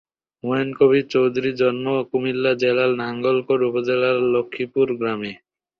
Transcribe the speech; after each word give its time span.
হুমায়ুন 0.43 0.69
কবীর 0.79 1.05
চৌধুরীর 1.13 1.55
জন্ম 1.61 1.85
কুমিল্লা 2.09 2.51
জেলার 2.61 2.91
নাঙ্গলকোট 3.01 3.59
উপজেলার 3.69 4.17
লক্ষ্মীপুর 4.33 4.87
গ্রামে। 4.99 5.31